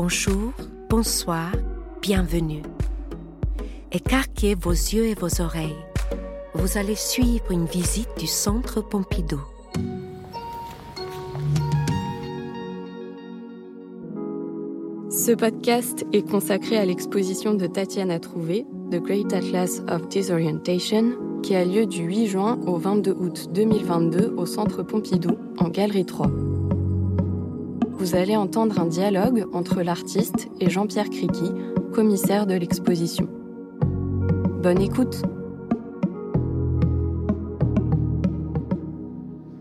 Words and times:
Bonjour, 0.00 0.52
bonsoir, 0.88 1.50
bienvenue. 2.00 2.62
Écarquez 3.90 4.54
vos 4.54 4.70
yeux 4.70 5.06
et 5.06 5.14
vos 5.14 5.42
oreilles. 5.42 5.74
Vous 6.54 6.78
allez 6.78 6.94
suivre 6.94 7.50
une 7.50 7.64
visite 7.64 8.08
du 8.16 8.28
Centre 8.28 8.80
Pompidou. 8.80 9.40
Ce 15.10 15.32
podcast 15.32 16.06
est 16.12 16.30
consacré 16.30 16.76
à 16.76 16.84
l'exposition 16.84 17.54
de 17.54 17.66
Tatiana 17.66 18.20
Trouvé, 18.20 18.66
The 18.92 19.02
Great 19.02 19.32
Atlas 19.32 19.82
of 19.90 20.06
Disorientation, 20.06 21.14
qui 21.42 21.56
a 21.56 21.64
lieu 21.64 21.86
du 21.86 22.04
8 22.04 22.26
juin 22.28 22.60
au 22.68 22.76
22 22.76 23.16
août 23.18 23.48
2022 23.52 24.32
au 24.36 24.46
Centre 24.46 24.84
Pompidou, 24.84 25.36
en 25.58 25.70
Galerie 25.70 26.06
3. 26.06 26.30
Vous 27.98 28.14
allez 28.14 28.36
entendre 28.36 28.78
un 28.78 28.86
dialogue 28.86 29.46
entre 29.52 29.82
l'artiste 29.82 30.48
et 30.60 30.70
Jean-Pierre 30.70 31.10
Criqui, 31.10 31.50
commissaire 31.92 32.46
de 32.46 32.54
l'exposition. 32.54 33.28
Bonne 34.62 34.80
écoute 34.80 35.22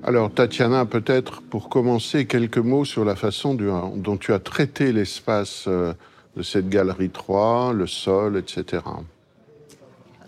Alors, 0.03 0.31
Tatiana, 0.31 0.85
peut-être 0.85 1.41
pour 1.41 1.67
commencer, 1.67 2.27
quelques 2.27 2.59
mots 2.59 2.85
sur 2.85 3.03
la 3.03 3.15
façon 3.15 3.55
dont 3.55 4.17
tu 4.17 4.31
as 4.31 4.39
traité 4.39 4.93
l'espace 4.93 5.65
euh, 5.67 5.93
de 6.35 6.43
cette 6.43 6.69
galerie 6.69 7.09
3, 7.09 7.73
le 7.73 7.87
sol, 7.87 8.37
etc. 8.37 8.83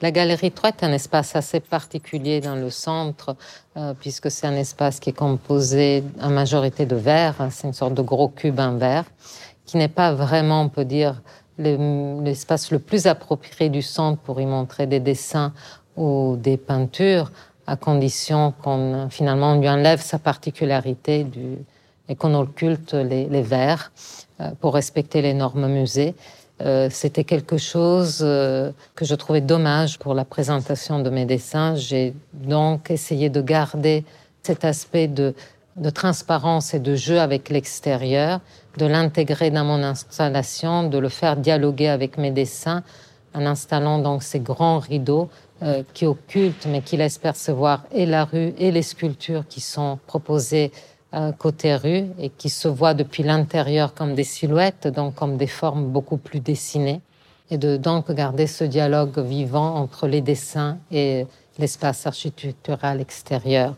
La 0.01 0.11
galerie 0.11 0.51
3 0.51 0.69
est 0.69 0.83
un 0.85 0.93
espace 0.93 1.35
assez 1.35 1.59
particulier 1.59 2.39
dans 2.39 2.55
le 2.55 2.69
centre, 2.69 3.35
euh, 3.75 3.93
puisque 3.99 4.31
c'est 4.31 4.47
un 4.47 4.55
espace 4.55 5.01
qui 5.01 5.09
est 5.09 5.17
composé 5.17 6.05
en 6.21 6.29
majorité 6.29 6.85
de 6.85 6.95
verre. 6.95 7.35
C'est 7.51 7.67
une 7.67 7.73
sorte 7.73 7.95
de 7.95 8.01
gros 8.01 8.29
cube 8.29 8.61
en 8.61 8.77
verre, 8.77 9.03
qui 9.65 9.75
n'est 9.75 9.89
pas 9.89 10.13
vraiment, 10.13 10.61
on 10.61 10.69
peut 10.69 10.85
dire, 10.85 11.21
l'espace 11.57 12.71
le 12.71 12.79
plus 12.79 13.07
approprié 13.07 13.69
du 13.69 13.81
centre 13.81 14.21
pour 14.21 14.39
y 14.39 14.45
montrer 14.45 14.87
des 14.87 15.01
dessins 15.01 15.51
ou 15.97 16.37
des 16.37 16.55
peintures 16.55 17.33
à 17.67 17.75
condition 17.75 18.53
qu'on 18.63 19.09
finalement 19.09 19.55
lui 19.55 19.67
enlève 19.67 20.01
sa 20.01 20.17
particularité 20.17 21.25
du, 21.25 21.57
et 22.07 22.15
qu'on 22.15 22.33
occulte 22.35 22.93
les, 22.93 23.25
les 23.25 23.41
verres 23.41 23.91
euh, 24.39 24.51
pour 24.61 24.75
respecter 24.75 25.21
les 25.21 25.33
normes 25.33 25.67
musées. 25.67 26.15
Euh, 26.61 26.89
c'était 26.91 27.23
quelque 27.23 27.57
chose 27.57 28.19
euh, 28.21 28.71
que 28.95 29.05
je 29.05 29.15
trouvais 29.15 29.39
dommage 29.41 29.97
pour 29.97 30.13
la 30.13 30.25
présentation 30.25 30.99
de 30.99 31.09
mes 31.09 31.25
dessins. 31.25 31.75
J'ai 31.75 32.13
donc 32.33 32.91
essayé 32.91 33.29
de 33.29 33.41
garder 33.41 34.03
cet 34.43 34.65
aspect 34.65 35.07
de, 35.07 35.33
transparence 35.93 36.73
et 36.73 36.79
de 36.79 36.95
jeu 36.95 37.19
avec 37.21 37.49
l'extérieur, 37.49 38.41
de 38.77 38.85
l'intégrer 38.85 39.51
dans 39.51 39.63
mon 39.63 39.81
installation, 39.81 40.89
de 40.89 40.97
le 40.97 41.07
faire 41.07 41.37
dialoguer 41.37 41.87
avec 41.87 42.17
mes 42.17 42.31
dessins 42.31 42.83
en 43.33 43.45
installant 43.45 43.99
donc 43.99 44.23
ces 44.23 44.39
grands 44.39 44.79
rideaux 44.79 45.29
euh, 45.61 45.83
qui 45.93 46.05
occultent 46.05 46.65
mais 46.67 46.81
qui 46.81 46.97
laissent 46.97 47.19
percevoir 47.19 47.85
et 47.91 48.05
la 48.05 48.25
rue 48.25 48.53
et 48.57 48.71
les 48.71 48.81
sculptures 48.81 49.45
qui 49.47 49.61
sont 49.61 49.99
proposées 50.07 50.71
côté 51.39 51.75
rue 51.75 52.05
et 52.19 52.29
qui 52.29 52.49
se 52.49 52.67
voient 52.67 52.93
depuis 52.93 53.23
l'intérieur 53.23 53.93
comme 53.95 54.13
des 54.13 54.23
silhouettes, 54.23 54.87
donc 54.87 55.15
comme 55.15 55.37
des 55.37 55.47
formes 55.47 55.85
beaucoup 55.85 56.17
plus 56.17 56.39
dessinées. 56.39 57.01
Et 57.49 57.57
de 57.57 57.77
donc 57.77 58.11
garder 58.11 58.45
ce 58.45 58.63
dialogue 58.63 59.17
vivant 59.17 59.75
entre 59.75 60.07
les 60.07 60.21
dessins 60.21 60.77
et 60.91 61.25
l'espace 61.57 62.05
architectural 62.05 63.01
extérieur. 63.01 63.73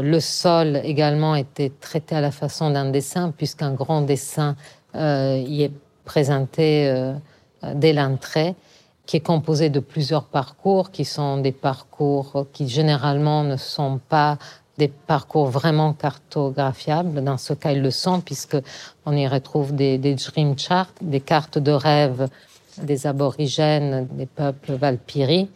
Le 0.00 0.20
sol 0.20 0.80
également 0.82 1.34
était 1.36 1.72
traité 1.80 2.16
à 2.16 2.20
la 2.20 2.30
façon 2.30 2.70
d'un 2.70 2.90
dessin, 2.90 3.32
puisqu'un 3.36 3.72
grand 3.72 4.02
dessin 4.02 4.56
euh, 4.94 5.42
y 5.46 5.62
est 5.62 5.72
présenté 6.04 6.88
euh, 6.88 7.14
dès 7.74 7.92
l'entrée 7.92 8.54
qui 9.06 9.18
est 9.18 9.20
composé 9.20 9.68
de 9.68 9.80
plusieurs 9.80 10.24
parcours, 10.24 10.90
qui 10.90 11.04
sont 11.04 11.36
des 11.36 11.52
parcours 11.52 12.46
qui 12.52 12.68
généralement 12.68 13.44
ne 13.44 13.56
sont 13.56 14.00
pas 14.08 14.38
des 14.78 14.88
parcours 14.88 15.46
vraiment 15.46 15.92
cartographiables. 15.92 17.22
Dans 17.22 17.38
ce 17.38 17.52
cas, 17.54 17.72
ils 17.72 17.82
le 17.82 17.90
sont, 17.90 18.20
puisque 18.20 18.56
on 19.06 19.16
y 19.16 19.26
retrouve 19.26 19.74
des, 19.74 19.98
dream 19.98 20.58
charts, 20.58 20.92
des 21.00 21.20
cartes 21.20 21.58
de 21.58 21.72
rêve 21.72 22.28
des 22.82 23.06
aborigènes, 23.06 24.08
des 24.12 24.26
peuples 24.26 24.72
valpyri. 24.72 25.48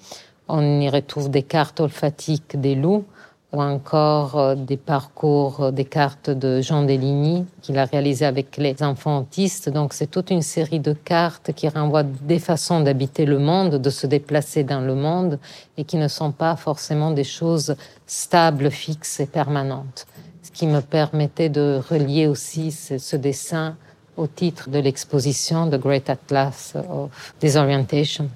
On 0.49 0.81
y 0.81 0.89
retrouve 0.89 1.31
des 1.31 1.43
cartes 1.43 1.81
olfatiques 1.81 2.61
des 2.61 2.75
loups, 2.75 3.05
ou 3.53 3.63
encore 3.63 4.39
euh, 4.39 4.55
des 4.55 4.77
parcours, 4.77 5.63
euh, 5.63 5.71
des 5.71 5.85
cartes 5.85 6.29
de 6.29 6.61
Jean 6.61 6.83
Deligny 6.83 7.47
qu'il 7.63 7.79
a 7.79 7.87
réalisé 7.87 8.27
avec 8.27 8.57
les 8.59 8.83
enfants 8.83 9.21
autistes. 9.21 9.71
Donc 9.71 9.95
c'est 9.95 10.11
toute 10.11 10.31
une 10.31 10.43
série 10.43 10.81
de 10.81 10.93
cartes 10.93 11.53
qui 11.53 11.69
renvoient 11.69 12.03
des 12.03 12.39
façons 12.39 12.81
d'habiter 12.81 13.25
le 13.25 13.39
monde, 13.39 13.77
de 13.77 13.91
se 13.91 14.07
déplacer 14.07 14.65
dans 14.65 14.81
le 14.81 14.95
monde 14.95 15.39
et 15.79 15.85
qui 15.85 15.97
ne 15.97 16.09
sont 16.09 16.33
pas 16.33 16.57
forcément 16.57 17.11
des 17.11 17.25
choses 17.25 17.75
stables, 18.07 18.71
fixes 18.71 19.21
et 19.21 19.27
permanentes. 19.27 20.07
Ce 20.43 20.51
qui 20.51 20.67
me 20.67 20.81
permettait 20.81 21.49
de 21.49 21.81
relier 21.91 22.27
aussi 22.27 22.71
ce, 22.71 23.17
dessin 23.17 23.77
au 24.17 24.27
titre 24.27 24.69
de 24.69 24.79
l'exposition 24.79 25.71
The 25.71 25.77
Great 25.77 26.11
Atlas 26.11 26.75
of 26.75 27.11
Disorientation. 27.41 28.29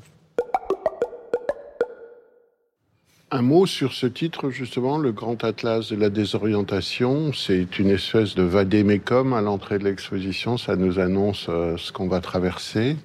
Un 3.35 3.41
mot 3.41 3.65
sur 3.65 3.95
ce 3.95 4.07
titre, 4.07 4.51
justement, 4.51 4.99
le 4.99 5.11
Grand 5.11 5.43
Atlas 5.43 5.89
de 5.89 5.97
la 5.97 6.11
désorientation. 6.11 7.33
C'est 7.33 7.79
une 7.79 7.89
espèce 7.89 8.35
de 8.35 8.43
vadémécum 8.43 9.33
à 9.33 9.41
l'entrée 9.41 9.79
de 9.79 9.85
l'exposition. 9.85 10.59
Ça 10.59 10.77
nous 10.77 10.99
annonce 10.99 11.47
euh, 11.49 11.79
ce 11.79 11.93
qu'on 11.93 12.09
va 12.09 12.21
traverser. 12.21 12.99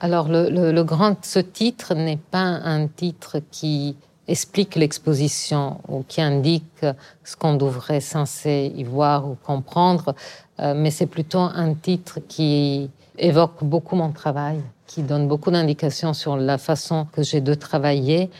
Alors, 0.00 0.26
le, 0.28 0.82
grand, 0.82 1.24
ce 1.24 1.38
titre 1.38 1.94
n'est 1.94 2.18
pas 2.18 2.40
un 2.40 2.88
titre 2.88 3.36
qui 3.52 3.94
explique 4.26 4.74
l'exposition 4.74 5.78
ou 5.86 6.02
qui 6.02 6.20
indique 6.20 6.84
ce 7.22 7.36
qu'on 7.36 7.54
devrait 7.54 8.00
censé 8.00 8.72
y 8.74 8.82
voir 8.82 9.30
ou 9.30 9.36
comprendre, 9.36 10.16
euh, 10.58 10.74
mais 10.76 10.90
c'est 10.90 11.06
plutôt 11.06 11.38
un 11.38 11.74
titre 11.74 12.18
qui 12.26 12.90
évoque 13.18 13.62
beaucoup 13.62 13.94
mon 13.94 14.10
travail, 14.10 14.60
qui 14.88 15.04
donne 15.04 15.28
beaucoup 15.28 15.52
d'indications 15.52 16.12
sur 16.12 16.36
la 16.36 16.58
façon 16.58 17.06
que 17.12 17.22
j'ai 17.22 17.40
de 17.40 17.54
travailler 17.54 18.30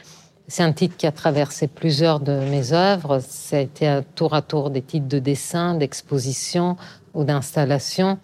c'est 0.48 0.62
un 0.62 0.72
titre 0.72 0.96
qui 0.96 1.06
a 1.06 1.12
traversé 1.12 1.66
plusieurs 1.66 2.20
de 2.20 2.32
mes 2.32 2.72
œuvres. 2.72 3.20
Ça 3.20 3.56
a 3.56 3.60
été 3.60 4.00
tour 4.14 4.34
à 4.34 4.42
tour 4.42 4.70
des 4.70 4.82
titres 4.82 5.08
de 5.08 5.18
dessin, 5.18 5.74
d'exposition 5.74 6.76
ou 7.14 7.24
d'installation. 7.24 8.18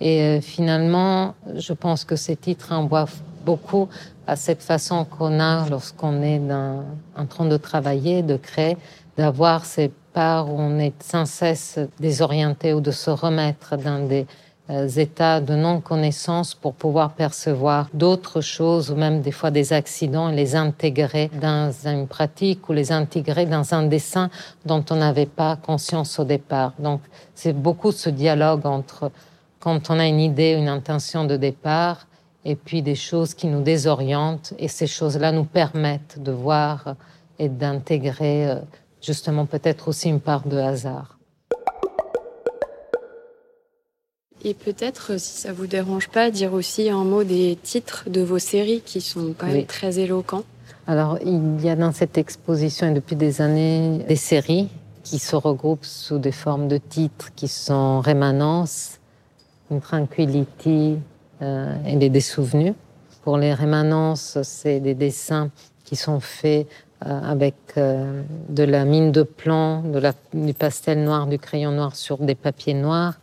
Et 0.00 0.22
euh, 0.22 0.40
finalement, 0.40 1.34
je 1.54 1.72
pense 1.72 2.04
que 2.04 2.16
ces 2.16 2.36
titres 2.36 2.72
envoient 2.72 3.08
beaucoup 3.44 3.88
à 4.26 4.36
cette 4.36 4.62
façon 4.62 5.04
qu'on 5.04 5.40
a 5.40 5.68
lorsqu'on 5.68 6.22
est 6.22 6.38
dans, 6.38 6.84
en 7.16 7.26
train 7.26 7.46
de 7.46 7.56
travailler, 7.56 8.22
de 8.22 8.36
créer, 8.36 8.76
d'avoir 9.16 9.64
ces 9.64 9.90
parts 10.12 10.52
où 10.52 10.56
on 10.58 10.78
est 10.78 11.00
sans 11.02 11.26
cesse 11.26 11.78
désorienté 12.00 12.72
ou 12.72 12.80
de 12.80 12.90
se 12.90 13.10
remettre 13.10 13.76
dans 13.76 14.06
des 14.06 14.26
états 14.68 15.40
de 15.40 15.54
non-connaissance 15.54 16.54
pour 16.54 16.72
pouvoir 16.72 17.12
percevoir 17.12 17.88
d'autres 17.92 18.40
choses 18.40 18.90
ou 18.90 18.96
même 18.96 19.20
des 19.20 19.30
fois 19.30 19.50
des 19.50 19.74
accidents 19.74 20.30
et 20.30 20.34
les 20.34 20.56
intégrer 20.56 21.30
dans 21.40 21.70
une 21.84 22.06
pratique 22.06 22.68
ou 22.68 22.72
les 22.72 22.90
intégrer 22.90 23.44
dans 23.44 23.74
un 23.74 23.82
dessin 23.82 24.30
dont 24.64 24.82
on 24.90 24.96
n'avait 24.96 25.26
pas 25.26 25.56
conscience 25.56 26.18
au 26.18 26.24
départ. 26.24 26.72
Donc 26.78 27.02
c'est 27.34 27.52
beaucoup 27.52 27.92
ce 27.92 28.08
dialogue 28.08 28.64
entre 28.64 29.10
quand 29.60 29.90
on 29.90 29.98
a 29.98 30.06
une 30.06 30.20
idée, 30.20 30.52
une 30.52 30.68
intention 30.68 31.24
de 31.24 31.36
départ 31.36 32.06
et 32.44 32.56
puis 32.56 32.80
des 32.80 32.94
choses 32.94 33.34
qui 33.34 33.48
nous 33.48 33.62
désorientent 33.62 34.54
et 34.58 34.68
ces 34.68 34.86
choses-là 34.86 35.32
nous 35.32 35.44
permettent 35.44 36.22
de 36.22 36.32
voir 36.32 36.96
et 37.38 37.48
d'intégrer 37.48 38.48
euh, 38.48 38.56
justement 39.02 39.44
peut-être 39.44 39.88
aussi 39.88 40.08
une 40.08 40.20
part 40.20 40.46
de 40.46 40.56
hasard. 40.56 41.13
Et 44.46 44.52
peut-être, 44.52 45.18
si 45.18 45.40
ça 45.40 45.54
vous 45.54 45.66
dérange 45.66 46.08
pas, 46.08 46.30
dire 46.30 46.52
aussi 46.52 46.90
un 46.90 47.04
mot 47.04 47.24
des 47.24 47.56
titres 47.62 48.04
de 48.10 48.20
vos 48.20 48.38
séries 48.38 48.82
qui 48.84 49.00
sont 49.00 49.34
quand 49.36 49.46
même 49.46 49.56
oui. 49.56 49.64
très 49.64 49.98
éloquents. 49.98 50.44
Alors, 50.86 51.18
il 51.24 51.64
y 51.64 51.70
a 51.70 51.76
dans 51.76 51.92
cette 51.92 52.18
exposition 52.18 52.92
depuis 52.92 53.16
des 53.16 53.40
années 53.40 54.04
des 54.06 54.16
séries 54.16 54.68
qui 55.02 55.18
se 55.18 55.34
regroupent 55.34 55.86
sous 55.86 56.18
des 56.18 56.32
formes 56.32 56.68
de 56.68 56.76
titres 56.76 57.30
qui 57.34 57.48
sont 57.48 58.00
Rémanence, 58.00 58.98
Tranquility 59.80 60.98
euh, 61.40 61.74
et 61.86 61.96
les 61.96 62.10
Dessouvenus. 62.10 62.74
Pour 63.22 63.38
les 63.38 63.54
Rémanences, 63.54 64.38
c'est 64.42 64.80
des 64.80 64.94
dessins 64.94 65.50
qui 65.84 65.96
sont 65.96 66.20
faits 66.20 66.68
euh, 67.06 67.20
avec 67.22 67.54
euh, 67.76 68.22
de 68.50 68.62
la 68.62 68.84
mine 68.84 69.10
de 69.10 69.22
plomb, 69.22 69.80
de 69.82 69.98
la, 69.98 70.12
du 70.34 70.52
pastel 70.52 71.02
noir, 71.02 71.26
du 71.26 71.38
crayon 71.38 71.72
noir 71.72 71.96
sur 71.96 72.18
des 72.18 72.34
papiers 72.34 72.74
noirs 72.74 73.14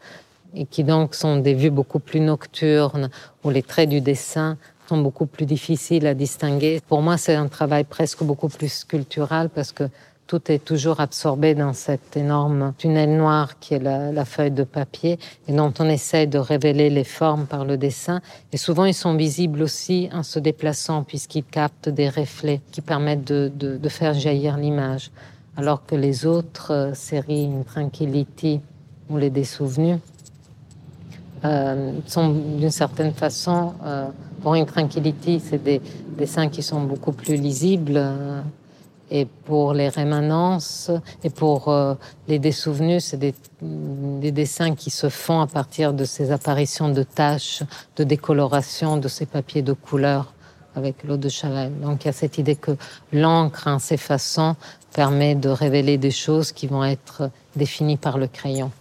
et 0.56 0.66
qui 0.66 0.84
donc 0.84 1.16
sont 1.16 1.38
des 1.38 1.54
vues 1.54 1.70
beaucoup 1.70 2.00
plus 2.00 2.20
nocturnes, 2.20 3.10
où 3.44 3.50
les 3.50 3.64
traits 3.64 3.90
du 3.90 4.02
dessin 4.02 4.58
sont 4.88 4.98
beaucoup 4.98 5.26
plus 5.26 5.46
difficiles 5.46 6.06
à 6.08 6.14
distinguer. 6.14 6.82
Pour 6.88 7.02
moi, 7.02 7.18
c'est 7.18 7.36
un 7.36 7.48
travail 7.48 7.86
presque 7.86 8.24
beaucoup 8.24 8.50
plus 8.50 8.72
sculptural 8.72 9.50
parce 9.50 9.72
que 9.72 9.86
tout 10.32 10.50
est 10.50 10.64
toujours 10.64 11.02
absorbé 11.02 11.56
dans 11.56 11.74
cet 11.74 12.16
énorme 12.16 12.74
tunnel 12.78 13.18
noir 13.18 13.60
qui 13.60 13.74
est 13.74 13.80
la, 13.80 14.24
feuille 14.24 14.52
de 14.52 14.64
papier 14.64 15.20
et 15.50 15.52
dont 15.52 15.74
on 15.80 15.90
essaie 15.90 16.26
de 16.26 16.38
révéler 16.38 16.90
les 16.90 17.04
formes 17.04 17.46
par 17.46 17.66
le 17.66 17.76
dessin. 17.76 18.22
Et 18.54 18.58
souvent, 18.58 18.86
ils 18.86 18.94
sont 18.94 19.16
visibles 19.16 19.62
aussi 19.62 20.08
en 20.14 20.24
se 20.24 20.40
déplaçant 20.40 21.04
puisqu'ils 21.04 21.44
captent 21.44 21.90
des 21.90 22.08
reflets 22.08 22.62
qui 22.72 22.80
permettent 22.80 23.26
de, 23.26 23.90
faire 23.90 24.14
jaillir 24.14 24.56
l'image. 24.56 25.12
Alors 25.58 25.86
que 25.86 25.96
les 25.96 26.26
autres 26.26 26.72
euh, 26.72 26.94
séries, 26.94 27.50
Tranquility 27.66 28.62
ou 29.10 29.18
Les 29.18 29.30
Dessouvenus, 29.30 29.98
euh, 31.44 31.94
sont 32.06 32.30
d'une 32.30 32.72
certaine 32.72 33.14
façon, 33.14 33.74
euh, 33.84 34.08
pour 34.42 34.56
une 34.56 34.66
Tranquility, 34.66 35.40
c'est 35.40 35.64
des 35.64 35.82
dessins 36.18 36.50
qui 36.50 36.64
sont 36.64 36.82
beaucoup 36.82 37.12
plus 37.12 37.36
lisibles. 37.36 37.98
Euh, 37.98 38.42
et 39.14 39.26
pour 39.26 39.74
les 39.74 39.90
rémanences 39.90 40.90
et 41.24 41.30
pour 41.30 41.68
euh, 41.68 41.96
les 42.30 42.40
dessouvenus, 42.40 43.04
c'est 43.04 43.18
des, 43.18 43.36
des, 43.62 44.32
dessins 44.32 44.74
qui 44.74 44.90
se 44.90 45.10
font 45.10 45.42
à 45.42 45.48
partir 45.48 45.94
de 45.94 46.06
ces 46.06 46.32
apparitions 46.32 46.88
de 46.88 47.04
taches, 47.04 47.62
de 47.98 48.06
décoloration 48.06 48.96
de 48.96 49.10
ces 49.10 49.26
papiers 49.26 49.62
de 49.62 49.74
couleur 49.74 50.34
avec 50.76 51.04
l'eau 51.04 51.18
de 51.18 51.28
Chavel. 51.28 51.78
Donc 51.82 52.06
il 52.06 52.08
y 52.08 52.10
a 52.10 52.14
cette 52.14 52.38
idée 52.38 52.56
que 52.56 52.72
l'encre 53.12 53.68
en 53.68 53.80
s'effaçant 53.80 54.56
permet 54.94 55.36
de 55.36 55.50
révéler 55.50 55.98
des 55.98 56.12
choses 56.12 56.54
qui 56.54 56.68
vont 56.68 56.86
être 56.86 57.30
définies 57.58 57.98
par 57.98 58.18
le 58.18 58.28
crayon. 58.28 58.72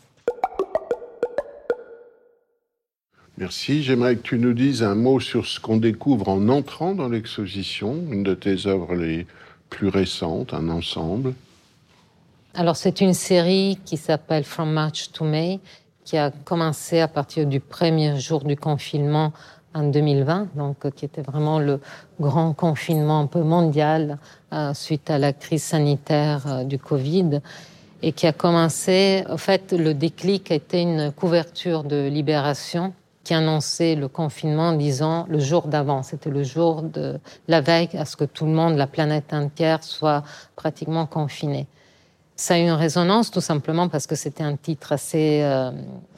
Merci. 3.40 3.82
J'aimerais 3.82 4.16
que 4.16 4.20
tu 4.20 4.38
nous 4.38 4.52
dises 4.52 4.82
un 4.82 4.94
mot 4.94 5.18
sur 5.18 5.46
ce 5.46 5.58
qu'on 5.58 5.78
découvre 5.78 6.28
en 6.28 6.50
entrant 6.50 6.94
dans 6.94 7.08
l'exposition, 7.08 7.96
une 8.10 8.22
de 8.22 8.34
tes 8.34 8.66
œuvres 8.66 8.94
les 8.94 9.26
plus 9.70 9.88
récente, 9.88 10.52
un 10.52 10.68
ensemble 10.68 11.32
Alors 12.52 12.76
c'est 12.76 13.00
une 13.00 13.14
série 13.14 13.78
qui 13.86 13.96
s'appelle 13.96 14.44
From 14.44 14.70
March 14.70 15.12
to 15.12 15.24
May, 15.24 15.58
qui 16.04 16.18
a 16.18 16.30
commencé 16.30 17.00
à 17.00 17.08
partir 17.08 17.46
du 17.46 17.60
premier 17.60 18.20
jour 18.20 18.44
du 18.44 18.56
confinement 18.56 19.32
en 19.72 19.84
2020, 19.84 20.48
donc 20.54 20.90
qui 20.94 21.06
était 21.06 21.22
vraiment 21.22 21.60
le 21.60 21.80
grand 22.20 22.52
confinement 22.52 23.20
un 23.20 23.26
peu 23.26 23.42
mondial 23.42 24.18
euh, 24.52 24.74
suite 24.74 25.08
à 25.08 25.16
la 25.16 25.32
crise 25.32 25.62
sanitaire 25.62 26.46
euh, 26.46 26.64
du 26.64 26.78
Covid 26.78 27.40
et 28.02 28.12
qui 28.12 28.26
a 28.26 28.34
commencé, 28.34 29.24
en 29.30 29.38
fait, 29.38 29.72
le 29.72 29.94
déclic 29.94 30.50
était 30.50 30.82
une 30.82 31.10
couverture 31.10 31.84
de 31.84 32.06
Libération 32.06 32.92
qui 33.30 33.34
annonçait 33.34 33.94
le 33.94 34.08
confinement 34.08 34.70
en 34.70 34.72
disant 34.72 35.24
le 35.28 35.38
jour 35.38 35.68
d'avant. 35.68 36.02
C'était 36.02 36.30
le 36.30 36.42
jour 36.42 36.82
de 36.82 37.20
la 37.46 37.60
veille 37.60 37.88
à 37.96 38.04
ce 38.04 38.16
que 38.16 38.24
tout 38.24 38.44
le 38.44 38.50
monde, 38.50 38.74
la 38.76 38.88
planète 38.88 39.32
entière, 39.32 39.84
soit 39.84 40.24
pratiquement 40.56 41.06
confiné. 41.06 41.68
Ça 42.34 42.54
a 42.54 42.58
eu 42.58 42.62
une 42.62 42.72
résonance 42.72 43.30
tout 43.30 43.40
simplement 43.40 43.88
parce 43.88 44.08
que 44.08 44.16
c'était 44.16 44.42
un 44.42 44.56
titre 44.56 44.90
assez 44.90 45.42
euh, 45.44 45.70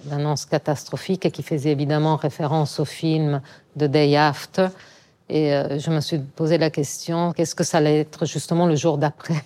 d'annonce 0.06 0.46
catastrophique 0.46 1.26
et 1.26 1.30
qui 1.30 1.42
faisait 1.42 1.72
évidemment 1.72 2.16
référence 2.16 2.80
au 2.80 2.86
film 2.86 3.42
The 3.78 3.84
Day 3.84 4.16
After. 4.16 4.68
Et 5.28 5.52
euh, 5.52 5.78
je 5.78 5.90
me 5.90 6.00
suis 6.00 6.18
posé 6.18 6.56
la 6.56 6.70
question 6.70 7.34
qu'est-ce 7.34 7.54
que 7.54 7.64
ça 7.64 7.76
allait 7.76 8.00
être 8.00 8.24
justement 8.24 8.64
le 8.64 8.74
jour 8.74 8.96
d'après? 8.96 9.44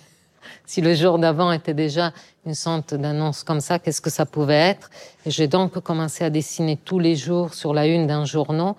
Si 0.65 0.81
le 0.81 0.93
jour 0.95 1.19
d'avant 1.19 1.51
était 1.51 1.73
déjà 1.73 2.11
une 2.45 2.53
sorte 2.55 2.93
d'annonce 2.93 3.43
comme 3.43 3.59
ça, 3.59 3.79
qu'est-ce 3.79 4.01
que 4.01 4.09
ça 4.09 4.25
pouvait 4.25 4.55
être? 4.55 4.89
J'ai 5.25 5.47
donc 5.47 5.79
commencé 5.79 6.23
à 6.23 6.29
dessiner 6.29 6.77
tous 6.77 6.99
les 6.99 7.15
jours 7.15 7.53
sur 7.53 7.73
la 7.73 7.85
une 7.87 8.07
d'un 8.07 8.25
journal 8.25 8.73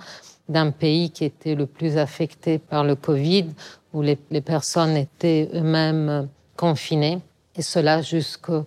d'un 0.48 0.70
pays 0.70 1.10
qui 1.10 1.24
était 1.24 1.54
le 1.54 1.66
plus 1.66 1.98
affecté 1.98 2.58
par 2.58 2.84
le 2.84 2.94
Covid, 2.94 3.46
où 3.92 4.02
les, 4.02 4.16
personnes 4.40 4.96
étaient 4.96 5.50
eux-mêmes 5.54 6.28
confinées, 6.56 7.20
et 7.56 7.62
cela 7.62 8.02
jusqu'au 8.02 8.64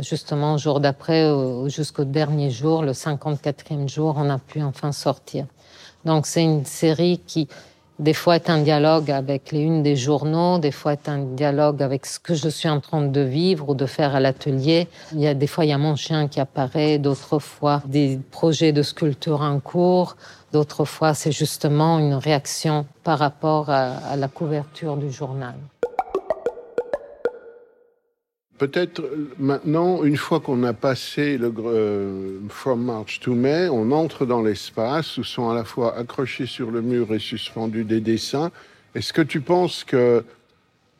justement 0.00 0.58
jour 0.58 0.80
d'après, 0.80 1.28
jusqu'au 1.68 2.04
dernier 2.04 2.50
jour, 2.50 2.82
le 2.82 2.92
54e 2.92 3.88
jour, 3.88 4.14
on 4.16 4.30
a 4.30 4.38
pu 4.38 4.62
enfin 4.62 4.92
sortir. 4.92 5.46
Donc 6.04 6.26
c'est 6.26 6.42
une 6.42 6.64
série 6.64 7.20
qui 7.26 7.48
des 7.98 8.12
fois 8.12 8.36
est 8.36 8.50
un 8.50 8.58
dialogue 8.62 9.10
avec 9.10 9.52
les 9.52 9.60
unes 9.60 9.82
des 9.82 9.96
journaux, 9.96 10.58
des 10.58 10.70
fois 10.70 10.92
est 10.92 11.08
un 11.08 11.18
dialogue 11.18 11.82
avec 11.82 12.06
ce 12.06 12.18
que 12.18 12.34
je 12.34 12.48
suis 12.48 12.68
en 12.68 12.80
train 12.80 13.02
de 13.02 13.20
vivre 13.20 13.70
ou 13.70 13.74
de 13.74 13.86
faire 13.86 14.14
à 14.14 14.20
l'atelier. 14.20 14.88
Il 15.12 15.20
y 15.20 15.26
a 15.26 15.34
des 15.34 15.46
fois 15.46 15.64
il 15.64 15.68
y 15.68 15.72
a 15.72 15.78
mon 15.78 15.96
chien 15.96 16.28
qui 16.28 16.40
apparaît, 16.40 16.98
d'autres 16.98 17.38
fois 17.38 17.82
des 17.86 18.18
projets 18.30 18.72
de 18.72 18.82
sculpture 18.82 19.40
en 19.40 19.60
cours, 19.60 20.16
d'autres 20.52 20.84
fois 20.84 21.14
c'est 21.14 21.32
justement 21.32 21.98
une 21.98 22.14
réaction 22.14 22.86
par 23.02 23.18
rapport 23.18 23.70
à 23.70 24.16
la 24.16 24.28
couverture 24.28 24.96
du 24.96 25.10
journal. 25.10 25.54
Peut-être 28.58 29.00
euh, 29.00 29.30
maintenant, 29.38 30.02
une 30.02 30.16
fois 30.16 30.40
qu'on 30.40 30.62
a 30.64 30.72
passé 30.72 31.36
le 31.36 31.52
euh, 31.58 32.38
From 32.48 32.84
March 32.84 33.20
to 33.20 33.34
May, 33.34 33.68
on 33.68 33.92
entre 33.92 34.24
dans 34.24 34.42
l'espace 34.42 35.18
où 35.18 35.24
sont 35.24 35.50
à 35.50 35.54
la 35.54 35.64
fois 35.64 35.96
accrochés 35.96 36.46
sur 36.46 36.70
le 36.70 36.80
mur 36.80 37.12
et 37.12 37.18
suspendus 37.18 37.84
des 37.84 38.00
dessins. 38.00 38.50
Est-ce 38.94 39.12
que 39.12 39.20
tu 39.20 39.42
penses 39.42 39.84
que 39.84 40.24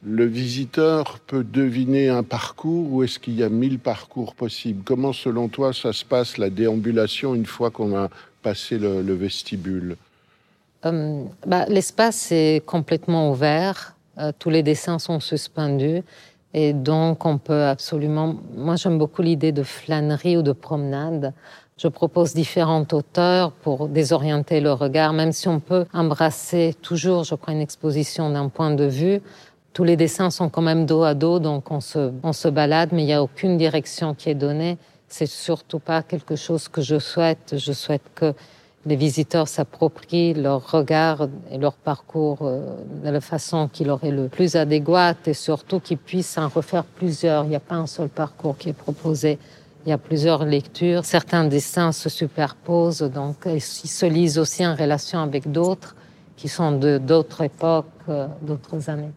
le 0.05 0.27
visiteur 0.27 1.19
peut 1.21 1.45
deviner 1.45 2.11
un 2.11 2.23
parcours 2.23 2.93
ou 2.93 3.03
est-ce 3.03 3.19
qu'il 3.19 3.35
y 3.35 3.43
a 3.43 3.49
mille 3.49 3.79
parcours 3.79 4.35
possibles? 4.35 4.83
Comment, 4.85 5.15
selon 5.15 5.49
toi, 5.49 5.73
ça 5.73 5.95
se 5.95 6.05
passe 6.05 6.37
la 6.37 6.51
déambulation 6.51 7.35
une 7.35 7.47
fois 7.47 7.71
qu'on 7.71 7.97
a 7.97 8.11
passé 8.43 8.79
le, 8.79 9.15
vestibule? 9.15 9.97
Euh, 10.85 11.25
bah, 11.47 11.65
L'espace 11.69 12.31
est 12.33 12.65
complètement 12.67 13.31
ouvert. 13.31 13.97
tous 14.39 14.51
les 14.51 14.63
dessins 14.63 14.99
sont 14.99 15.21
suspendus. 15.21 16.03
Et 16.55 16.73
donc, 16.73 17.27
on 17.27 17.39
peut 17.39 17.65
absolument. 17.65 18.37
Moi, 18.55 18.77
j'aime 18.77 18.99
beaucoup 18.99 19.23
l'idée 19.23 19.53
de 19.53 19.63
flânerie 19.63 20.37
ou 20.37 20.43
de 20.43 20.53
promenade. 20.53 21.33
Je 21.77 21.89
propose 21.89 22.33
différentes 22.33 22.95
hauteurs 22.95 23.53
pour 23.53 23.89
désorienter 23.89 24.61
le 24.61 24.73
regard, 24.73 25.13
même 25.13 25.33
si 25.33 25.47
on 25.49 25.61
peut 25.61 25.85
embrasser 25.93 26.75
toujours, 26.81 27.25
je 27.25 27.35
crois, 27.35 27.53
une 27.53 27.61
exposition 27.61 28.31
d'un 28.31 28.49
point 28.49 28.71
de 28.71 28.85
vue. 28.85 29.21
Tous 29.75 29.85
les 29.85 29.97
dessins 29.97 30.31
sont 30.31 30.49
quand 30.49 30.63
même 30.63 30.87
dos 30.87 31.03
à 31.03 31.13
dos, 31.13 31.39
donc 31.39 31.71
on 31.71 31.81
se, 31.81 32.11
on 32.23 32.33
se 32.33 32.49
balade, 32.49 32.91
mais 32.93 33.03
il 33.03 33.07
n'y 33.07 33.13
a 33.13 33.23
aucune 33.23 33.59
direction 33.59 34.15
qui 34.15 34.31
est 34.31 34.35
donnée. 34.35 34.79
C'est 35.07 35.27
surtout 35.27 35.79
pas 35.79 36.03
quelque 36.03 36.35
chose 36.35 36.69
que 36.69 36.81
je 36.81 36.99
souhaite. 36.99 37.57
Je 37.59 37.73
souhaite 37.73 38.03
que 38.15 38.33
les 38.87 38.97
visiteurs 38.97 39.49
s'approprient 39.49 40.35
leur 40.35 40.71
regard 40.71 41.29
et 41.51 41.59
leur 41.59 41.75
parcours 41.75 42.39
euh, 42.43 42.77
de 43.05 43.11
la 43.11 43.21
façon 43.21 43.69
qui 43.69 43.85
leur 43.85 44.03
est 44.05 44.13
le 44.13 44.29
plus 44.29 44.55
adéquate 44.55 45.27
et 45.27 45.35
surtout 45.35 45.81
qu'ils 45.81 45.99
puissent 45.99 46.39
en 46.39 46.49
refaire 46.49 46.85
plusieurs. 46.85 47.45
Il 47.45 47.51
n'y 47.51 47.57
a 47.57 47.61
pas 47.61 47.75
un 47.75 47.89
seul 47.89 48.09
parcours 48.09 48.57
qui 48.57 48.69
est 48.69 48.73
proposé. 48.87 49.39
Il 49.85 49.91
y 49.91 49.93
a 49.93 49.99
plusieurs 49.99 50.45
lectures. 50.45 51.05
Certains 51.05 51.45
dessins 51.45 51.93
se 51.93 52.09
superposent, 52.09 53.03
donc 53.03 53.37
ils 53.47 53.61
se 53.61 54.07
lisent 54.07 54.39
aussi 54.39 54.65
en 54.67 54.75
relation 54.75 55.21
avec 55.21 55.51
d'autres 55.51 55.97
qui 56.37 56.49
sont 56.49 56.73
de 56.73 56.99
d'autres 56.99 57.43
époques, 57.43 57.87
euh, 58.09 58.29
d'autres 58.43 58.89
années. 58.89 59.13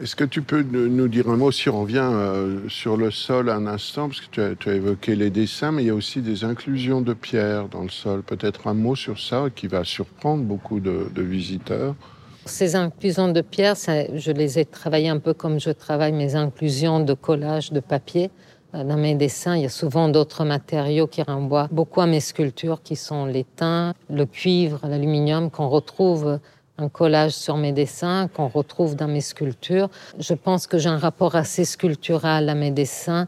Est-ce 0.00 0.14
que 0.14 0.24
tu 0.24 0.42
peux 0.42 0.62
nous 0.62 1.08
dire 1.08 1.28
un 1.28 1.36
mot 1.36 1.50
si 1.50 1.68
on 1.68 1.80
revient 1.82 1.98
euh, 1.98 2.68
sur 2.68 2.96
le 2.96 3.10
sol 3.10 3.50
un 3.50 3.66
instant, 3.66 4.06
parce 4.06 4.20
que 4.20 4.54
tu 4.54 4.70
as, 4.70 4.72
évoqué 4.72 5.16
les 5.16 5.28
dessins, 5.28 5.72
mais 5.72 5.82
il 5.82 5.86
y 5.86 5.90
a 5.90 5.94
aussi 5.94 6.20
des 6.20 6.44
inclusions 6.44 7.00
de 7.00 7.14
pierres 7.14 7.66
dans 7.68 7.82
le 7.82 7.88
sol. 7.88 8.22
Peut-être 8.22 8.68
un 8.68 8.74
mot 8.74 8.94
sur 8.94 9.18
ça 9.18 9.46
qui 9.52 9.66
va 9.66 9.82
surprendre 9.82 10.44
beaucoup 10.44 10.78
de, 10.78 11.10
visiteurs. 11.16 11.96
Ces 12.44 12.76
inclusions 12.76 13.32
de 13.32 13.40
pierres, 13.40 13.74
je 14.14 14.30
les 14.30 14.60
ai 14.60 14.64
travaillées 14.64 15.08
un 15.08 15.18
peu 15.18 15.34
comme 15.34 15.58
je 15.58 15.70
travaille 15.70 16.12
mes 16.12 16.36
inclusions 16.36 17.00
de 17.00 17.14
collage 17.14 17.72
de 17.72 17.80
papier. 17.80 18.30
Euh, 18.74 18.84
dans 18.84 18.96
mes 18.96 19.16
dessins, 19.16 19.56
il 19.56 19.62
y 19.62 19.66
a 19.66 19.70
souvent 19.70 20.08
d'autres 20.08 20.44
matériaux 20.44 21.08
qui 21.08 21.22
renvoient 21.22 21.68
beaucoup 21.72 22.00
à 22.02 22.06
mes 22.06 22.20
sculptures, 22.20 22.82
qui 22.82 22.94
sont 22.94 23.26
l'étain, 23.26 23.94
le 24.08 24.26
cuivre, 24.26 24.78
l'aluminium 24.84 25.50
qu'on 25.50 25.68
retrouve 25.68 26.38
un 26.78 26.88
collage 26.88 27.32
sur 27.32 27.56
mes 27.56 27.72
dessins 27.72 28.28
qu'on 28.28 28.46
retrouve 28.46 28.94
dans 28.94 29.08
mes 29.08 29.20
sculptures. 29.20 29.90
Je 30.18 30.34
pense 30.34 30.66
que 30.66 30.78
j'ai 30.78 30.88
un 30.88 30.98
rapport 30.98 31.34
assez 31.34 31.64
sculptural 31.64 32.48
à 32.48 32.54
mes 32.54 32.70
dessins. 32.70 33.26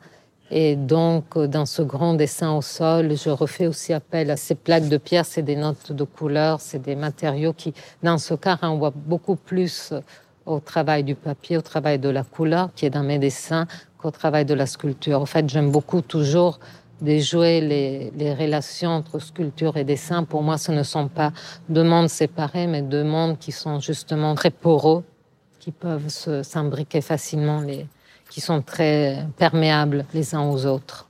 Et 0.53 0.75
donc, 0.77 1.39
dans 1.39 1.67
ce 1.67 1.83
grand 1.83 2.15
dessin 2.15 2.53
au 2.53 2.63
sol, 2.63 3.17
je 3.17 3.31
refais 3.31 3.67
aussi 3.67 3.93
appel 3.93 4.31
à 4.31 4.37
ces 4.37 4.55
plaques 4.55 4.89
de 4.89 4.97
pierre. 4.97 5.25
C'est 5.25 5.43
des 5.43 5.57
notes 5.57 5.93
de 5.93 6.05
couleur, 6.05 6.61
c'est 6.61 6.81
des 6.81 6.97
matériaux 6.97 7.53
qui, 7.53 7.75
dans 8.03 8.19
ce 8.19 8.35
cas, 8.35 8.57
renvoient 8.57 8.93
beaucoup 8.95 9.37
plus 9.37 9.93
au 10.47 10.59
travail 10.59 11.05
du 11.05 11.15
papier, 11.15 11.57
au 11.57 11.63
travail 11.63 11.99
de 11.99 12.09
la 12.09 12.25
couleur 12.25 12.71
qui 12.75 12.87
est 12.87 12.91
dans 12.91 13.03
mes 13.03 13.19
dessins 13.19 13.67
qu'au 13.99 14.11
travail 14.11 14.45
de 14.45 14.55
la 14.55 14.67
sculpture. 14.67 15.21
En 15.21 15.27
fait, 15.27 15.49
j'aime 15.49 15.71
beaucoup 15.71 16.01
toujours 16.01 16.59
déjouer 17.01 17.61
les, 17.61 18.11
les, 18.17 18.35
relations 18.35 18.91
entre 18.91 19.19
sculpture 19.19 19.77
et 19.77 19.85
dessin. 19.85 20.25
Pour 20.25 20.43
moi, 20.43 20.59
ce 20.59 20.73
ne 20.73 20.83
sont 20.83 21.09
pas 21.09 21.33
deux 21.69 21.85
mondes 21.85 22.09
séparés, 22.09 22.67
mais 22.67 22.83
deux 22.83 23.05
mondes 23.05 23.39
qui 23.39 23.53
sont 23.53 23.81
justement 23.81 24.35
très 24.35 24.51
poreux, 24.51 25.05
qui 25.59 25.71
peuvent 25.71 26.09
s'imbriquer 26.09 27.01
facilement, 27.01 27.63
qui 28.29 28.41
sont 28.41 28.63
très 28.63 29.27
perméables 29.37 30.07
les 30.15 30.35
uns 30.35 30.49
aux 30.49 30.67
autres. 30.67 31.09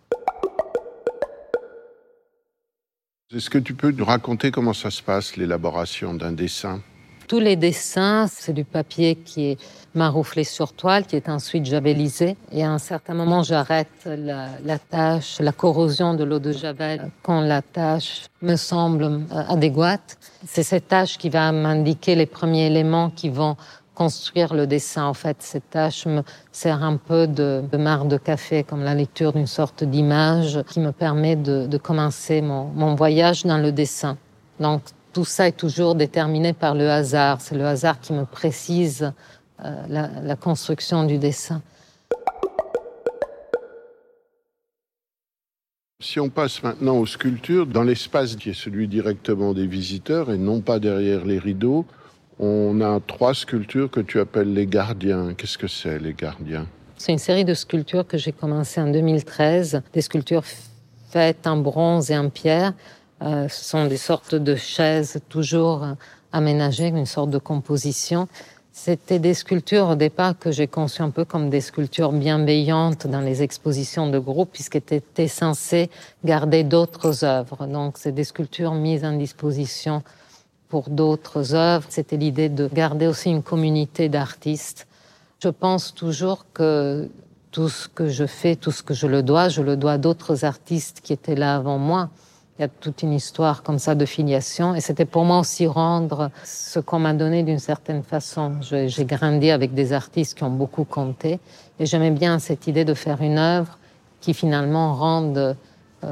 Est-ce 3.32 3.48
que 3.48 3.58
tu 3.58 3.74
peux 3.74 3.92
nous 3.92 4.04
raconter 4.04 4.50
comment 4.50 4.72
ça 4.72 4.90
se 4.90 5.00
passe, 5.00 5.36
l'élaboration 5.36 6.14
d'un 6.14 6.32
dessin? 6.32 6.80
Tous 7.30 7.38
les 7.38 7.54
dessins, 7.54 8.26
c'est 8.26 8.52
du 8.52 8.64
papier 8.64 9.14
qui 9.14 9.50
est 9.50 9.58
marouflé 9.94 10.42
sur 10.42 10.72
toile, 10.72 11.06
qui 11.06 11.14
est 11.14 11.28
ensuite 11.28 11.64
javelisé. 11.64 12.36
Et 12.50 12.64
à 12.64 12.72
un 12.72 12.78
certain 12.78 13.14
moment, 13.14 13.44
j'arrête 13.44 13.86
la, 14.04 14.78
tâche, 14.80 15.38
la 15.38 15.52
corrosion 15.52 16.14
de 16.14 16.24
l'eau 16.24 16.40
de 16.40 16.50
javel 16.50 17.08
quand 17.22 17.40
la 17.40 17.62
tâche 17.62 18.24
me 18.42 18.56
semble 18.56 19.04
euh, 19.04 19.44
adéquate. 19.48 20.18
C'est 20.44 20.64
cette 20.64 20.88
tâche 20.88 21.18
qui 21.18 21.28
va 21.28 21.52
m'indiquer 21.52 22.16
les 22.16 22.26
premiers 22.26 22.66
éléments 22.66 23.10
qui 23.10 23.28
vont 23.28 23.56
construire 23.94 24.52
le 24.52 24.66
dessin. 24.66 25.04
En 25.04 25.14
fait, 25.14 25.36
cette 25.38 25.70
tâche 25.70 26.06
me 26.06 26.22
sert 26.50 26.82
un 26.82 26.96
peu 26.96 27.28
de, 27.28 27.62
de 27.70 27.78
marre 27.78 28.06
de 28.06 28.16
café, 28.16 28.64
comme 28.64 28.82
la 28.82 28.96
lecture 28.96 29.34
d'une 29.34 29.46
sorte 29.46 29.84
d'image 29.84 30.60
qui 30.68 30.80
me 30.80 30.90
permet 30.90 31.36
de, 31.36 31.78
commencer 31.78 32.42
mon, 32.42 32.64
mon, 32.74 32.96
voyage 32.96 33.44
dans 33.44 33.58
le 33.58 33.70
dessin. 33.70 34.18
Donc, 34.58 34.82
tout 35.12 35.24
ça 35.24 35.48
est 35.48 35.56
toujours 35.56 35.94
déterminé 35.94 36.52
par 36.52 36.74
le 36.74 36.90
hasard. 36.90 37.40
C'est 37.40 37.56
le 37.56 37.66
hasard 37.66 38.00
qui 38.00 38.12
me 38.12 38.24
précise 38.24 39.12
euh, 39.64 39.86
la, 39.88 40.08
la 40.22 40.36
construction 40.36 41.04
du 41.04 41.18
dessin. 41.18 41.62
Si 46.02 46.18
on 46.18 46.30
passe 46.30 46.62
maintenant 46.62 46.96
aux 46.96 47.06
sculptures, 47.06 47.66
dans 47.66 47.82
l'espace 47.82 48.36
qui 48.36 48.50
est 48.50 48.54
celui 48.54 48.88
directement 48.88 49.52
des 49.52 49.66
visiteurs 49.66 50.32
et 50.32 50.38
non 50.38 50.62
pas 50.62 50.78
derrière 50.78 51.26
les 51.26 51.38
rideaux, 51.38 51.84
on 52.38 52.80
a 52.80 53.00
trois 53.06 53.34
sculptures 53.34 53.90
que 53.90 54.00
tu 54.00 54.18
appelles 54.18 54.54
les 54.54 54.66
gardiens. 54.66 55.34
Qu'est-ce 55.34 55.58
que 55.58 55.68
c'est, 55.68 55.98
les 55.98 56.14
gardiens? 56.14 56.66
C'est 56.96 57.12
une 57.12 57.18
série 57.18 57.44
de 57.44 57.52
sculptures 57.52 58.06
que 58.06 58.16
j'ai 58.16 58.32
commencé 58.32 58.80
en 58.80 58.90
2013, 58.90 59.82
des 59.92 60.00
sculptures 60.00 60.44
faites 61.10 61.46
en 61.46 61.58
bronze 61.58 62.10
et 62.10 62.16
en 62.16 62.30
pierre. 62.30 62.72
Euh, 63.22 63.48
ce 63.48 63.64
sont 63.64 63.86
des 63.86 63.96
sortes 63.96 64.34
de 64.34 64.54
chaises 64.54 65.20
toujours 65.28 65.86
aménagées, 66.32 66.88
une 66.88 67.06
sorte 67.06 67.30
de 67.30 67.38
composition. 67.38 68.28
C'était 68.72 69.18
des 69.18 69.34
sculptures 69.34 69.88
au 69.88 69.94
départ 69.94 70.38
que 70.38 70.50
j'ai 70.50 70.66
conçues 70.66 71.02
un 71.02 71.10
peu 71.10 71.24
comme 71.24 71.50
des 71.50 71.60
sculptures 71.60 72.12
bienveillantes 72.12 73.06
dans 73.06 73.20
les 73.20 73.42
expositions 73.42 74.08
de 74.08 74.18
groupe, 74.18 74.50
puisqu'elles 74.52 74.82
étaient 74.90 75.28
censées 75.28 75.90
garder 76.24 76.64
d'autres 76.64 77.24
œuvres. 77.24 77.66
Donc, 77.66 77.98
c'est 77.98 78.12
des 78.12 78.24
sculptures 78.24 78.74
mises 78.74 79.04
en 79.04 79.12
disposition 79.12 80.02
pour 80.68 80.88
d'autres 80.88 81.54
œuvres. 81.54 81.86
C'était 81.90 82.16
l'idée 82.16 82.48
de 82.48 82.68
garder 82.68 83.06
aussi 83.08 83.28
une 83.28 83.42
communauté 83.42 84.08
d'artistes. 84.08 84.86
Je 85.42 85.48
pense 85.48 85.92
toujours 85.94 86.46
que 86.54 87.10
tout 87.50 87.68
ce 87.68 87.88
que 87.88 88.08
je 88.08 88.24
fais, 88.24 88.54
tout 88.54 88.70
ce 88.70 88.82
que 88.82 88.94
je 88.94 89.08
le 89.08 89.22
dois, 89.22 89.48
je 89.48 89.62
le 89.62 89.76
dois 89.76 89.92
à 89.92 89.98
d'autres 89.98 90.44
artistes 90.44 91.00
qui 91.02 91.12
étaient 91.12 91.34
là 91.34 91.56
avant 91.56 91.78
moi. 91.78 92.08
Il 92.60 92.64
y 92.64 92.66
a 92.66 92.68
toute 92.68 93.02
une 93.02 93.14
histoire 93.14 93.62
comme 93.62 93.78
ça 93.78 93.94
de 93.94 94.04
filiation 94.04 94.74
et 94.74 94.82
c'était 94.82 95.06
pour 95.06 95.24
moi 95.24 95.38
aussi 95.38 95.66
rendre 95.66 96.30
ce 96.44 96.78
qu'on 96.78 96.98
m'a 96.98 97.14
donné 97.14 97.42
d'une 97.42 97.58
certaine 97.58 98.02
façon. 98.02 98.56
J'ai 98.60 99.06
grandi 99.06 99.50
avec 99.50 99.72
des 99.72 99.94
artistes 99.94 100.36
qui 100.36 100.44
ont 100.44 100.50
beaucoup 100.50 100.84
compté 100.84 101.40
et 101.78 101.86
j'aimais 101.86 102.10
bien 102.10 102.38
cette 102.38 102.66
idée 102.66 102.84
de 102.84 102.92
faire 102.92 103.22
une 103.22 103.38
œuvre 103.38 103.78
qui 104.20 104.34
finalement 104.34 104.94
rende 104.94 105.38
euh, 105.38 105.54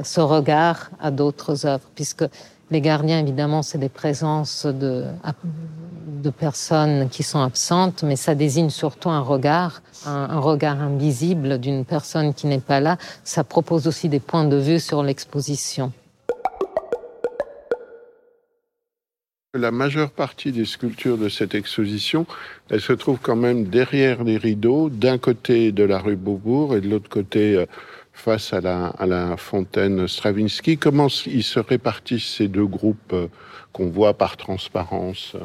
ce 0.03 0.21
regard 0.21 0.89
à 0.99 1.11
d'autres 1.11 1.67
œuvres 1.67 1.87
puisque 1.93 2.25
les 2.71 2.81
gardiens, 2.81 3.19
évidemment, 3.19 3.61
c'est 3.61 3.77
des 3.77 3.87
présences 3.87 4.65
de, 4.65 5.05
de 6.23 6.29
personnes 6.31 7.09
qui 7.09 7.21
sont 7.21 7.41
absentes, 7.41 8.01
mais 8.01 8.15
ça 8.15 8.33
désigne 8.33 8.71
surtout 8.71 9.11
un 9.11 9.21
regard, 9.21 9.83
un, 10.07 10.39
regard 10.39 10.81
invisible 10.81 11.59
d'une 11.59 11.85
personne 11.85 12.33
qui 12.33 12.47
n'est 12.47 12.59
pas 12.59 12.79
là. 12.79 12.97
Ça 13.23 13.43
propose 13.43 13.85
aussi 13.85 14.09
des 14.09 14.19
points 14.19 14.45
de 14.45 14.57
vue 14.57 14.79
sur 14.79 15.03
l'exposition. 15.03 15.91
La 19.55 19.71
majeure 19.71 20.11
partie 20.11 20.51
des 20.51 20.65
sculptures 20.65 21.17
de 21.17 21.27
cette 21.27 21.55
exposition, 21.55 22.27
se 22.69 22.93
trouvent 22.93 23.17
quand 23.19 23.35
même 23.35 23.63
derrière 23.63 24.23
les 24.23 24.37
rideaux, 24.37 24.91
d'un 24.91 25.17
côté 25.17 25.71
de 25.71 25.83
la 25.83 25.97
rue 25.97 26.15
Beaubourg 26.15 26.75
et 26.75 26.81
de 26.81 26.87
l'autre 26.87 27.09
côté 27.09 27.55
euh, 27.55 27.65
face 28.13 28.53
à 28.53 28.61
la, 28.61 29.37
fontaine 29.37 30.07
Stravinsky. 30.07 30.77
Comment 30.77 31.07
ils 31.25 31.41
se 31.41 31.59
répartissent 31.59 32.35
ces 32.35 32.47
deux 32.47 32.67
groupes 32.67 33.11
euh, 33.11 33.25
qu'on 33.73 33.89
voit 33.89 34.13
par 34.13 34.37
transparence? 34.37 35.35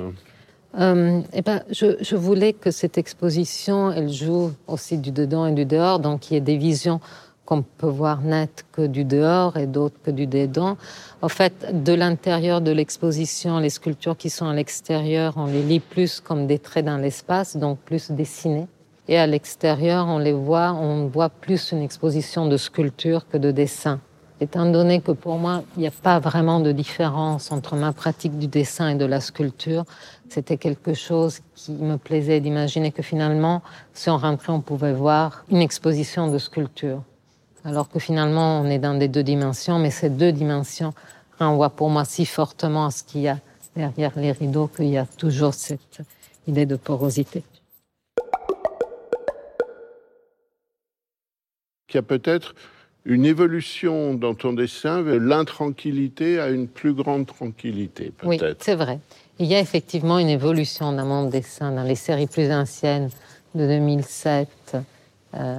Euh, 0.79 1.23
eh 1.33 1.41
ben, 1.41 1.63
je, 1.71 2.15
voulais 2.15 2.53
que 2.53 2.71
cette 2.71 2.99
exposition, 2.99 3.91
elle 3.91 4.13
joue 4.13 4.53
aussi 4.67 4.99
du 4.99 5.13
dedans 5.13 5.47
et 5.47 5.53
du 5.53 5.65
dehors, 5.65 5.99
donc 5.99 6.31
il 6.31 6.35
y 6.35 6.37
ait 6.37 6.43
des 6.43 6.59
visions 6.59 7.01
qu'on 7.45 7.63
peut 7.63 7.87
voir 7.87 8.21
nettes 8.21 8.65
que 8.73 8.87
du 8.87 9.05
dehors 9.05 9.57
et 9.57 9.67
d'autres 9.67 10.01
que 10.03 10.11
du 10.11 10.27
dedans. 10.27 10.77
En 11.23 11.29
fait, 11.29 11.85
de 11.85 11.93
l'intérieur 11.93 12.61
de 12.61 12.71
l'exposition, 12.71 13.59
les 13.59 13.71
sculptures 13.71 14.17
qui 14.17 14.31
sont 14.31 14.47
à 14.47 14.55
l'extérieur, 14.55 15.35
on 15.37 15.47
les 15.47 15.63
lit 15.63 15.81
plus 15.81 16.21
comme 16.21 16.47
des 16.47 16.59
traits 16.59 16.87
dans 16.87 16.97
l'espace, 16.97 17.57
donc 17.57 17.79
plus 17.79 18.11
dessinés. 18.11 18.67
Et 19.09 19.19
à 19.19 19.27
l'extérieur, 19.27 20.07
on 20.09 20.19
les 20.19 20.33
voit, 20.33 20.73
on 20.73 21.07
voit 21.07 21.29
plus 21.29 21.73
une 21.73 21.83
exposition 21.83 22.47
de 22.47 22.57
sculpture 22.57 23.29
que 23.29 23.37
de 23.37 23.51
dessin. 23.51 24.01
Étant 24.41 24.67
donné 24.67 25.01
que 25.01 25.13
pour 25.13 25.39
moi, 25.39 25.63
il 25.77 25.81
n'y 25.81 25.87
a 25.87 25.93
pas 25.93 26.19
vraiment 26.19 26.59
de 26.59 26.73
différence 26.73 27.53
entre 27.53 27.77
ma 27.77 27.93
pratique 27.93 28.37
du 28.39 28.49
dessin 28.49 28.89
et 28.89 28.95
de 28.97 29.05
la 29.05 29.21
sculpture, 29.21 29.85
c'était 30.29 30.57
quelque 30.57 30.95
chose 30.95 31.39
qui 31.55 31.73
me 31.73 31.97
plaisait 31.99 32.41
d'imaginer 32.41 32.91
que 32.91 33.03
finalement, 33.03 33.63
si 33.93 34.11
on 34.11 34.17
rentrait, 34.17 34.53
on 34.53 34.61
pouvait 34.61 34.93
voir 34.93 35.45
une 35.51 35.63
exposition 35.63 36.31
de 36.31 36.39
sculpture. 36.39 37.03
Alors 37.65 37.89
que 37.89 37.99
finalement, 37.99 38.61
on 38.61 38.67
est 38.67 38.79
dans 38.79 38.95
des 38.95 39.09
deux 39.09 39.23
dimensions, 39.23 39.79
mais 39.79 39.91
ces 39.91 40.11
deux 40.11 40.33
dimensions 40.33 40.93
renvoient 41.39 41.71
pour 41.71 41.89
moi 41.89 42.05
si 42.05 42.27
fortement 42.27 42.87
à 42.87 42.91
ce 42.91 43.03
qu'il 43.03 43.23
y 43.23 43.29
a 43.29 43.39
derrière 43.75 44.13
les 44.17 44.33
rideaux 44.33 44.69
qu'il 44.69 44.89
y 44.89 44.99
a 44.99 45.07
toujours 45.07 45.55
cette 45.55 46.03
idée 46.47 46.67
de 46.67 46.77
porosité. 46.77 47.43
Il 51.89 51.95
y 51.95 51.99
a 51.99 52.03
peut-être 52.03 52.55
une 53.07 53.25
évolution 53.25 54.15
dans 54.15 54.35
ton 54.35 54.53
dessin 54.53 55.01
vers 55.01 55.21
l'intranquillité 55.21 56.41
à 56.41 56.51
une 56.51 56.69
plus 56.69 56.93
grande 56.93 57.27
tranquillité, 57.27 58.13
peut-être. 58.17 58.47
Oui, 58.47 58.57
c'est 58.61 58.75
vrai. 58.75 58.99
Il 59.39 59.47
y 59.47 59.55
a 59.55 59.61
effectivement 59.61 60.19
une 60.19 60.29
évolution 60.29 60.93
dans 60.93 61.07
mon 61.07 61.29
dessin, 61.29 61.73
dans 61.73 61.83
les 61.83 61.95
séries 61.95 62.27
plus 62.27 62.51
anciennes 62.53 63.11
de 63.55 63.67
2007, 63.67 64.77
euh, 65.37 65.59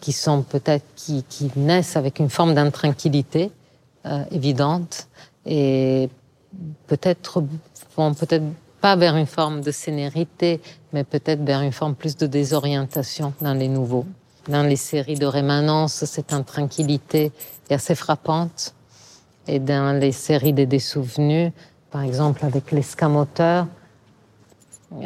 qui 0.00 0.12
sont 0.12 0.42
peut-être 0.42 0.84
qui, 0.96 1.24
naissent 1.56 1.96
avec 1.96 2.18
une 2.18 2.28
forme 2.28 2.54
d'intranquillité 2.54 3.50
euh, 4.04 4.24
évidente 4.30 5.08
et 5.46 6.10
peut-être 6.86 7.42
vont 7.96 8.12
peut-être 8.12 8.44
pas 8.82 8.96
vers 8.96 9.16
une 9.16 9.26
forme 9.26 9.62
de 9.62 9.70
sénérité, 9.70 10.60
mais 10.92 11.04
peut-être 11.04 11.42
vers 11.42 11.62
une 11.62 11.72
forme 11.72 11.94
plus 11.94 12.16
de 12.18 12.26
désorientation 12.26 13.32
dans 13.40 13.54
les 13.54 13.68
nouveaux. 13.68 14.04
Dans 14.48 14.62
les 14.62 14.76
séries 14.76 15.18
de 15.18 15.24
rémanence, 15.24 16.04
cette 16.04 16.34
intranquillité 16.34 17.32
est 17.70 17.74
assez 17.74 17.94
frappante. 17.94 18.74
Et 19.46 19.58
dans 19.58 19.98
les 19.98 20.12
séries 20.12 20.52
des 20.52 20.66
dessouvenus, 20.66 21.50
par 21.90 22.02
exemple 22.02 22.44
avec 22.44 22.72
l'escamoteur, 22.72 23.66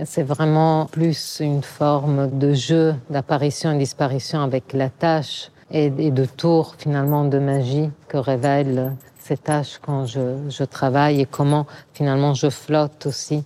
c'est 0.04 0.22
vraiment 0.22 0.86
plus 0.86 1.38
une 1.40 1.62
forme 1.62 2.38
de 2.38 2.52
jeu 2.52 2.94
d'apparition 3.10 3.72
et 3.72 3.78
disparition 3.78 4.40
avec 4.40 4.72
la 4.72 4.90
tâche 4.90 5.50
et, 5.70 5.90
de 5.90 6.24
tour 6.24 6.74
finalement 6.78 7.24
de 7.24 7.38
magie 7.38 7.90
que 8.08 8.16
révèle 8.16 8.96
ces 9.18 9.36
tâches 9.36 9.78
quand 9.82 10.06
je, 10.06 10.64
travaille 10.64 11.20
et 11.20 11.26
comment 11.26 11.66
finalement 11.92 12.34
je 12.34 12.48
flotte 12.48 13.06
aussi 13.06 13.44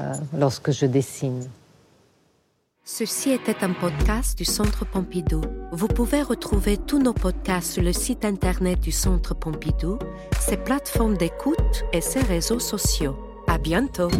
euh, 0.00 0.12
lorsque 0.36 0.72
je 0.72 0.86
dessine. 0.86 1.48
Ceci 2.84 3.30
était 3.30 3.62
un 3.62 3.72
podcast 3.72 4.36
du 4.36 4.44
Centre 4.44 4.84
Pompidou. 4.84 5.42
Vous 5.70 5.86
pouvez 5.86 6.22
retrouver 6.22 6.76
tous 6.76 6.98
nos 6.98 7.12
podcasts 7.12 7.74
sur 7.74 7.82
le 7.84 7.92
site 7.92 8.24
internet 8.24 8.80
du 8.80 8.90
Centre 8.90 9.34
Pompidou, 9.34 9.98
ses 10.40 10.56
plateformes 10.56 11.16
d'écoute 11.16 11.84
et 11.92 12.00
ses 12.00 12.20
réseaux 12.20 12.58
sociaux. 12.58 13.16
À 13.46 13.58
bientôt! 13.58 14.10